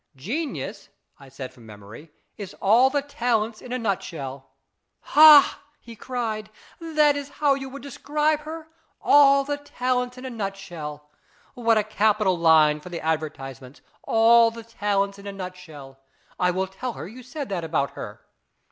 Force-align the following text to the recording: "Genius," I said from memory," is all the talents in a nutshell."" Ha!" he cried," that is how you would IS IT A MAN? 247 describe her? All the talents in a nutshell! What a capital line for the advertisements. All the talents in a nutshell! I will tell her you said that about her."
"Genius," 0.15 0.89
I 1.19 1.29
said 1.29 1.53
from 1.53 1.67
memory," 1.67 2.11
is 2.35 2.55
all 2.59 2.89
the 2.89 3.03
talents 3.03 3.61
in 3.61 3.71
a 3.71 3.77
nutshell."" 3.77 4.49
Ha!" 5.13 5.61
he 5.79 5.95
cried," 5.95 6.49
that 6.81 7.15
is 7.15 7.29
how 7.29 7.53
you 7.53 7.69
would 7.69 7.85
IS 7.85 7.97
IT 7.97 8.07
A 8.07 8.09
MAN? 8.11 8.15
247 8.15 8.37
describe 8.39 8.39
her? 8.47 8.67
All 8.99 9.43
the 9.43 9.57
talents 9.57 10.17
in 10.17 10.25
a 10.25 10.31
nutshell! 10.31 11.07
What 11.53 11.77
a 11.77 11.83
capital 11.83 12.35
line 12.35 12.79
for 12.81 12.89
the 12.89 13.01
advertisements. 13.01 13.81
All 14.01 14.49
the 14.49 14.63
talents 14.63 15.19
in 15.19 15.27
a 15.27 15.31
nutshell! 15.31 15.99
I 16.39 16.49
will 16.49 16.65
tell 16.65 16.93
her 16.93 17.07
you 17.07 17.21
said 17.21 17.47
that 17.49 17.63
about 17.63 17.91
her." 17.91 18.21